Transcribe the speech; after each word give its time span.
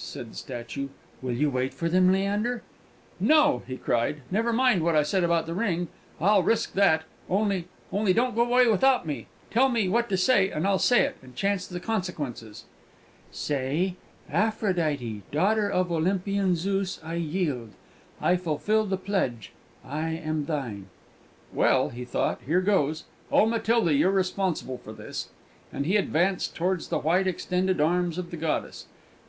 said 0.00 0.30
the 0.30 0.36
statue. 0.36 0.90
"Will 1.20 1.32
you 1.32 1.50
wait 1.50 1.74
for 1.74 1.88
them, 1.88 2.12
Leander?" 2.12 2.62
"No!" 3.18 3.64
he 3.66 3.76
cried. 3.76 4.20
"Never 4.30 4.52
mind 4.52 4.84
what 4.84 4.94
I 4.94 5.02
said 5.02 5.24
about 5.24 5.46
the 5.46 5.54
ring; 5.54 5.88
I'll 6.20 6.44
risk 6.44 6.74
that. 6.74 7.02
Only 7.28 7.66
only, 7.92 8.12
don't 8.12 8.36
go 8.36 8.42
away 8.42 8.68
without 8.68 9.08
me.... 9.08 9.26
Tell 9.50 9.68
me 9.68 9.88
what 9.88 10.08
to 10.10 10.16
say, 10.16 10.50
and 10.50 10.68
I'll 10.68 10.78
say 10.78 11.00
it, 11.00 11.16
and 11.20 11.34
chance 11.34 11.66
the 11.66 11.80
consequences!" 11.80 12.64
"Say, 13.32 13.96
'Aphrodite, 14.30 15.22
daughter 15.32 15.68
of 15.68 15.90
Olympian 15.90 16.54
Zeus, 16.54 17.00
I 17.02 17.14
yield; 17.14 17.70
I 18.20 18.36
fulfil 18.36 18.86
the 18.86 18.96
pledge; 18.98 19.50
I 19.84 20.10
am 20.10 20.44
thine!'" 20.44 20.86
"Well," 21.52 21.88
he 21.88 22.04
thought, 22.04 22.40
"here 22.46 22.60
goes. 22.60 23.02
Oh, 23.32 23.46
Matilda, 23.46 23.92
you're 23.92 24.12
responsible 24.12 24.78
for 24.78 24.92
this!" 24.92 25.30
And 25.72 25.86
he 25.86 25.96
advanced 25.96 26.54
towards 26.54 26.86
the 26.86 27.00
white 27.00 27.26
extended 27.26 27.80
arms 27.80 28.16
of 28.16 28.30
the 28.30 28.36
goddess. 28.36 28.86